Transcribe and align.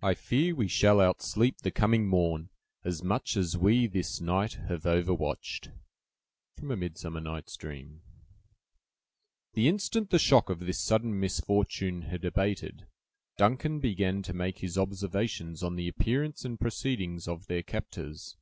"I 0.00 0.14
fear 0.14 0.54
we 0.54 0.66
shall 0.66 0.96
outsleep 0.96 1.58
the 1.58 1.70
coming 1.70 2.06
morn 2.08 2.48
As 2.84 3.02
much 3.02 3.36
as 3.36 3.54
we 3.54 3.86
this 3.86 4.18
night 4.18 4.54
have 4.70 4.84
overwatched!" 4.86 5.70
—Midsummer 6.58 7.20
Night's 7.20 7.54
Dream 7.58 8.00
The 9.52 9.68
instant 9.68 10.08
the 10.08 10.18
shock 10.18 10.48
of 10.48 10.60
this 10.60 10.80
sudden 10.80 11.20
misfortune 11.20 12.00
had 12.08 12.24
abated, 12.24 12.86
Duncan 13.36 13.78
began 13.78 14.22
to 14.22 14.32
make 14.32 14.60
his 14.60 14.78
observations 14.78 15.62
on 15.62 15.76
the 15.76 15.86
appearance 15.86 16.42
and 16.46 16.58
proceedings 16.58 17.28
of 17.28 17.46
their 17.46 17.62
captors. 17.62 18.38